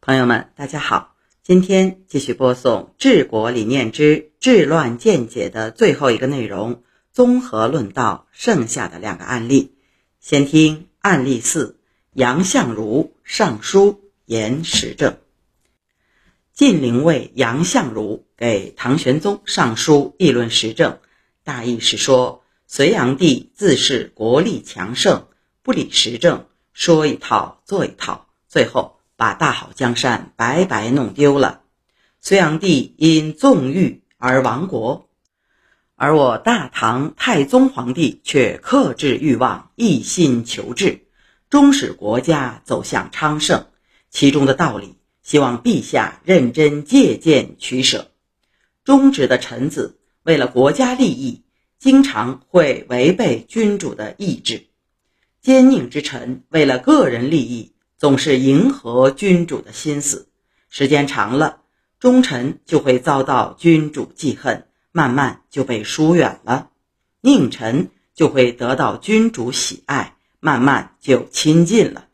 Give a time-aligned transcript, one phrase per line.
[0.00, 9.74] 朋友们，大家好，今天继续播送《治国理念之治乱见解》的最后一个内容，综合论到剩下的两个案例。
[10.20, 11.80] 先听案例四：
[12.12, 15.16] 杨相如上书言时政。
[16.52, 21.00] 晋灵尉杨相如给唐玄宗上书议论时政，
[21.42, 25.26] 大意是说，隋炀帝自恃国力强盛，
[25.62, 28.95] 不理时政，说一套做一套，最后。
[29.16, 31.62] 把大好江山白白弄丢了，
[32.20, 35.08] 隋炀帝因纵欲而亡国，
[35.94, 41.06] 而我大唐太宗皇帝却克制欲望，一心求治，
[41.48, 43.66] 终使国家走向昌盛。
[44.10, 48.10] 其中的道理，希望陛下认真借鉴取舍。
[48.84, 51.42] 忠直的臣子为了国家利益，
[51.78, 54.68] 经常会违背君主的意志；
[55.40, 57.72] 奸佞之臣为了个人利益。
[57.98, 60.28] 总是迎合君主的心思，
[60.68, 61.62] 时间长了，
[61.98, 66.68] 忠臣就会遭到君主记恨，慢慢就被疏远了；
[67.22, 72.08] 佞臣就会得到君主喜爱，慢慢就亲近了。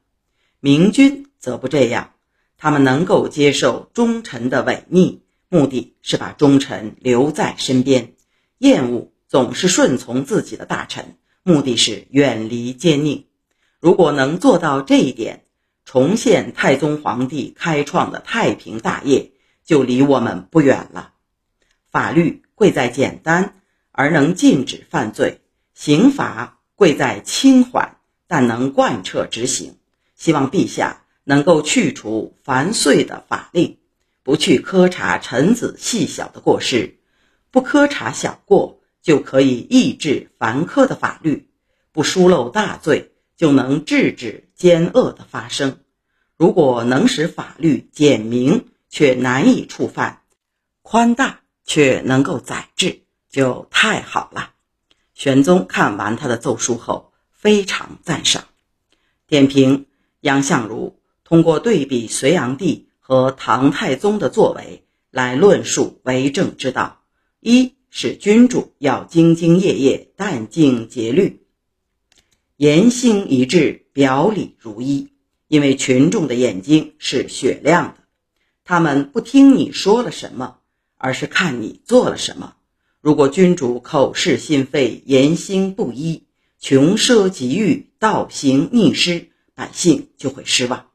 [0.60, 2.12] 明君则不这样，
[2.56, 8.12] 他们能够接受忠臣的违逆，目的是把忠臣留在身边；
[8.58, 13.24] 厌恶总是顺从自己的大臣，目的是远离奸佞。
[13.80, 15.44] 如果能做到这一点，
[15.92, 21.12] 重现太宗皇帝开创的太平大业，就离我们不远了。
[21.90, 25.42] 法律贵在简单而能禁止犯罪，
[25.74, 29.76] 刑罚贵在轻缓但能贯彻执行。
[30.16, 33.76] 希望陛下能够去除繁碎的法令，
[34.22, 36.96] 不去苛查臣子细小的过失，
[37.50, 41.48] 不苛查小过，就可以抑制繁苛的法律；
[41.92, 43.11] 不疏漏大罪。
[43.42, 45.80] 就能制止奸恶的发生。
[46.36, 50.22] 如果能使法律简明却难以触犯，
[50.80, 54.52] 宽大却能够宰制，就太好了。
[55.12, 58.44] 玄宗看完他的奏书后，非常赞赏。
[59.26, 59.86] 点评：
[60.20, 67.02] 杨相如通过对比隋炀帝和唐太宗的作为来论述为政之道：
[67.40, 71.41] 一是君主要兢兢业业、殚精竭虑。
[72.62, 75.08] 言行一致，表里如一。
[75.48, 78.04] 因为群众的眼睛是雪亮的，
[78.62, 80.58] 他们不听你说了什么，
[80.96, 82.54] 而是看你做了什么。
[83.00, 86.22] 如果君主口是心非、言行不一、
[86.60, 90.86] 穷奢极欲、倒行逆施，百姓就会失望。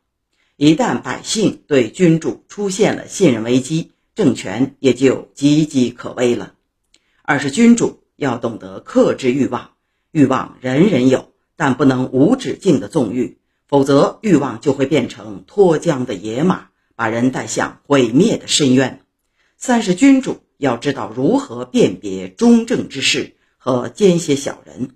[0.56, 6.54] 一旦百姓对君主出现了信任危机，政权也就岌岌可危了。
[7.24, 9.72] 二是君主要懂得克制欲望，
[10.12, 11.34] 欲望人人有。
[11.58, 19.02] 但不能无止境的纵欲，否则欲望就会变成脱缰的野马，把人带向毁灭的深渊。
[19.58, 24.92] 三是君主要知道如何辨别忠正之士和奸邪小人。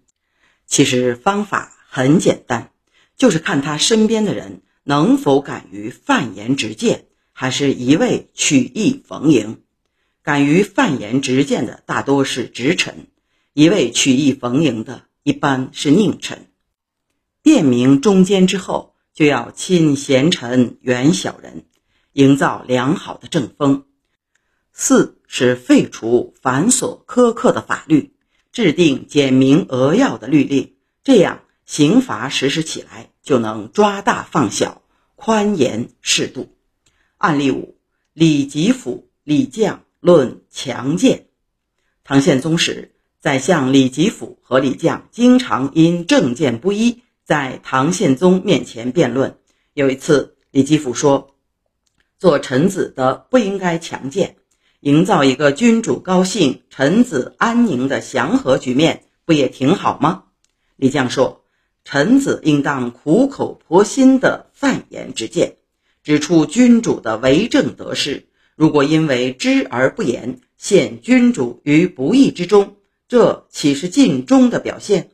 [0.67, 2.72] 其实方法很简单，
[3.17, 9.61] 就是看他身边的人能否敢于犯言直谏，还是一味曲意逢迎。
[10.22, 13.07] 敢于犯言直谏的大多是直臣，
[13.53, 16.50] 一味曲意逢迎的一般是佞臣。
[17.44, 21.66] 辨明忠奸之后，就要亲贤臣，远小人，
[22.13, 23.85] 营造良好的政风。
[24.74, 28.13] 四是废除繁琐苛刻的法律，
[28.52, 34.81] 制定简明扼要的律令，这样刑罚实施起来就能抓大放小，
[35.16, 36.56] 宽严适度。
[37.18, 37.78] 案例五：
[38.13, 41.28] 李吉甫、李绛论强谏。
[42.03, 47.02] 唐宪宗时，宰相李吉甫和李绛经常因政见不一。
[47.23, 49.37] 在唐宪宗面前辩论，
[49.73, 51.35] 有一次，李吉甫说
[52.19, 54.35] ：“做臣子的不应该强谏，
[54.79, 60.23] 营造一个君主高兴、臣子安宁的祥和局面，不也挺好吗？”
[60.75, 61.43] 李绛说
[61.85, 65.57] ：“臣子应当苦口婆心的犯言直谏，
[66.03, 68.25] 指出君主的为政得失。
[68.55, 72.75] 如果因为知而不言，陷君主于不义之中，
[73.07, 75.11] 这岂是尽忠的表现？”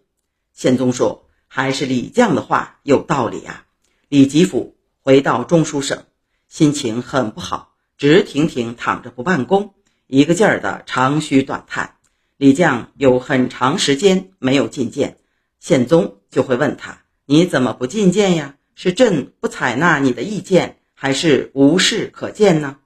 [0.56, 1.27] 宪宗说。
[1.58, 3.66] 还是李绛的话有道理啊！
[4.10, 6.04] 李吉甫回到中书省，
[6.48, 9.74] 心情很不好，直挺挺躺着不办公，
[10.06, 11.96] 一个劲儿的长吁短叹。
[12.38, 15.18] 李绛有很长时间没有进谏，
[15.60, 18.54] 宪宗就会问他：“你怎么不进谏呀？
[18.76, 22.78] 是朕不采纳你的意见，还是无事可见呢？”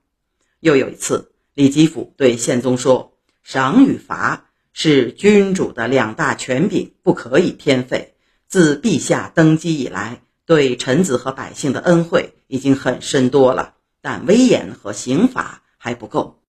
[0.62, 8.08] 又有一次，李吉甫对宪宗说：“赏与罚是君主的两大权柄，不可以偏废。”
[8.52, 13.76] 自陛下登基以来，对臣子和百姓的恩惠已经很深多了。
[14.02, 16.42] 但威严和刑法还不够。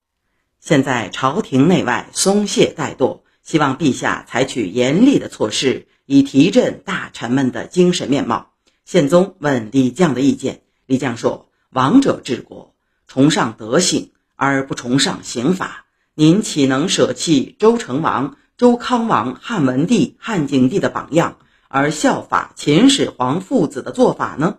[0.59, 8.51] 现在朝廷内外松懈怠惰，希望陛下采取严厉的措施，以提振大臣们的精神面貌。
[8.85, 12.75] 宪宗问李绛的意见，李绛说：“王者治国，
[13.07, 15.87] 崇尚德性而不崇尚刑法。
[16.17, 21.37] 您岂能舍弃周成王、周康王、汉文帝、汉景帝的榜样，
[21.75, 24.59] 而效法秦始皇父子的做法呢？”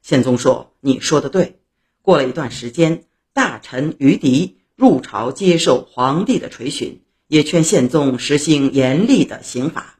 [0.00, 1.60] 宪宗说：“你说的对。”
[2.00, 9.98] 过了一段时间，大臣于迪入朝接受皇帝的垂询，也劝宪宗实行严厉的刑法。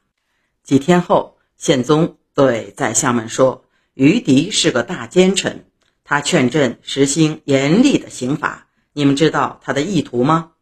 [0.63, 5.67] 几天后，宪宗对宰相们说：“于迪是个大奸臣，
[6.03, 8.69] 他劝朕实行严厉的刑法。
[8.95, 10.53] 你们知道他的意图吗？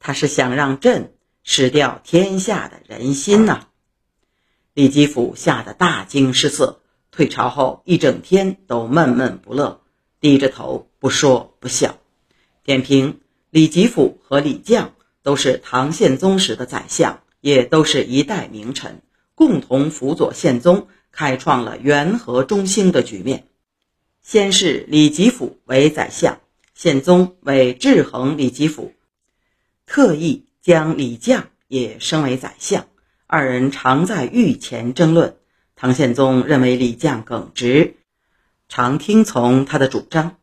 [0.00, 1.12] 他是想让朕
[1.42, 3.66] 失掉天下的人心呐。”
[4.76, 9.80] 李吉甫吓得大惊失色，退朝后一整天都闷闷不乐。
[10.20, 11.96] 低着头不说不笑。
[12.62, 14.88] 点评：李吉甫和李绛
[15.22, 19.00] 都是唐宪宗时的宰相，也都是一代名臣，
[19.34, 23.48] 共同辅佐宪宗，开创了元和中兴的局面。
[24.20, 26.40] 先是李吉甫为宰相，
[26.74, 28.92] 宪宗为制衡李吉甫，
[29.86, 32.86] 特意将李绛也升为宰相。
[33.28, 35.36] 二人常在御前争论。
[35.74, 37.96] 唐宪宗认为李绛耿直。
[38.68, 40.36] 常听从他的主张。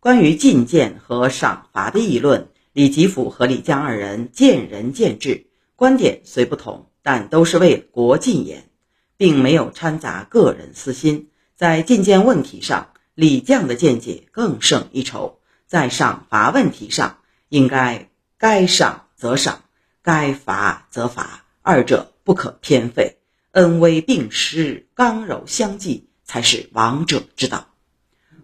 [0.00, 5.46] 关于进谏和赏罚的议论，李吉甫和李绛二人见仁见智，
[5.76, 8.68] 观点虽不同，但都是为国进言，
[9.16, 11.30] 并没有掺杂个人私心。
[11.54, 17.16] 在进谏问题上，李绛的见解更胜一筹；在赏罚问题上，
[17.48, 19.62] 应该该赏则赏，
[20.02, 23.18] 该罚则罚，二者不可偏废，
[23.50, 26.08] 恩威并施，刚柔相济。
[26.22, 27.74] 才是王者之道，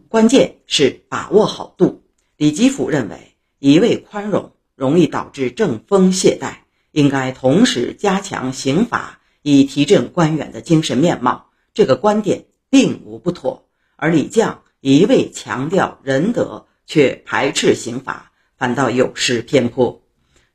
[0.08, 2.02] 关键是把握好度。
[2.36, 11.50] 李吉甫认为，一味宽容容易导致政风懈怠，应该同时加强刑法，以提振官员的精神面貌。
[11.74, 13.68] 这个观点并无不妥。
[13.94, 20.02] 而李绛一味强调仁德，却排斥刑法，反倒有失偏颇。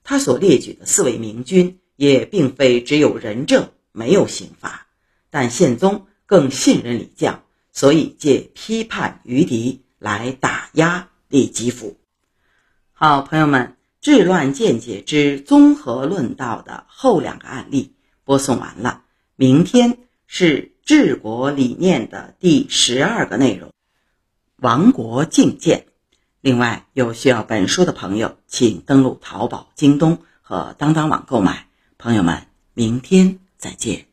[0.04, 4.88] 他所列举的四位明君，也并非只有仁政，没有刑法，
[5.30, 6.08] 但宪宗。
[6.30, 7.38] 更信任李绛，
[7.72, 11.96] 所以借批判于敌来打压李吉甫。
[12.92, 17.96] 好，朋友们，治乱见解之综合论道的后两个案例
[18.26, 19.04] 播送完了。
[19.38, 23.72] 明天是治国理念的第十二个内容——
[24.60, 25.88] 亡国境界。
[26.42, 31.67] 另外，有需要本书的朋友，请登录淘宝、京东和当当网购买。
[32.00, 32.46] 朋友们，
[32.76, 34.06] 明天再见。